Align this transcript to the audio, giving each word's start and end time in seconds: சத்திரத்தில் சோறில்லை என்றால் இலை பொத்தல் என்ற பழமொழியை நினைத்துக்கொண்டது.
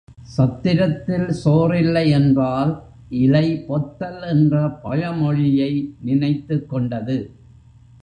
சத்திரத்தில் 0.37 1.27
சோறில்லை 1.43 2.03
என்றால் 2.09 2.71
இலை 3.09 3.45
பொத்தல் 3.67 4.21
என்ற 4.27 4.67
பழமொழியை 4.83 5.71
நினைத்துக்கொண்டது. 6.05 7.17